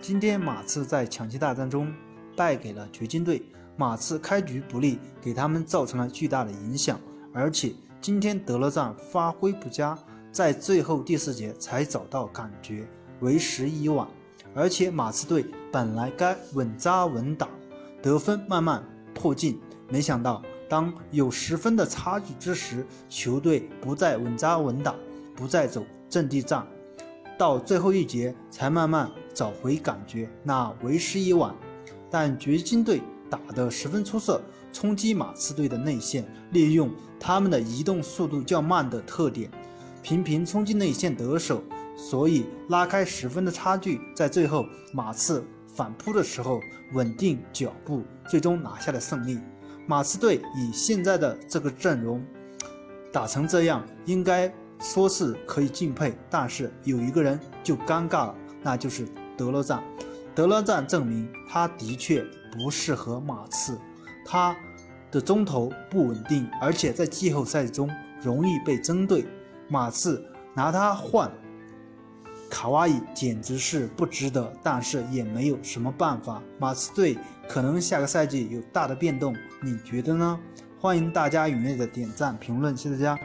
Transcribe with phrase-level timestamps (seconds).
[0.00, 1.92] 今天马刺在抢七大战中
[2.36, 3.42] 败给了掘金队，
[3.76, 6.98] 马刺开局不利，给他们造成了巨大的影响。
[7.32, 9.98] 而且今天德罗赞发挥不佳，
[10.32, 12.88] 在最后第四节才找到感觉，
[13.20, 14.06] 为时已晚。
[14.54, 17.48] 而且马刺队本来该稳扎稳打，
[18.00, 18.82] 得分慢慢
[19.14, 24.94] 迫近，没想到当有十分的差距之时，球队不再稳扎稳打，
[25.36, 26.66] 不再走阵地战，
[27.36, 31.54] 到最后一节才慢慢找回感觉，那为时已晚。
[32.10, 34.42] 但掘金队打得十分出色，
[34.72, 39.48] 冲击马刺队的内线，利用他们的移动速度较慢的特点，
[40.02, 41.62] 频频冲击内线得手。
[41.96, 46.60] 所以拉开十分的差距，在最后马刺反扑的时候
[46.92, 49.38] 稳定脚步，最终拿下了胜利。
[49.86, 52.20] 马刺队以现在的这个阵容
[53.12, 56.12] 打成这样，应该说是可以敬佩。
[56.28, 59.06] 但是有一个人就尴尬了，那就是
[59.38, 59.82] 德罗赞。
[60.34, 62.22] 德罗赞证明他的确
[62.52, 63.78] 不适合马刺，
[64.26, 64.54] 他
[65.10, 67.88] 的中投不稳定，而且在季后赛中
[68.20, 69.24] 容易被针对。
[69.68, 70.22] 马刺
[70.54, 71.30] 拿他换。
[72.50, 76.42] 卡哇伊简直是不值得，但是也没有什么办法。
[76.58, 77.16] 马刺队
[77.46, 80.40] 可能下个赛季有大的变动，你觉得呢？
[80.80, 83.16] 欢迎大家踊跃的点赞评论，谢谢大家。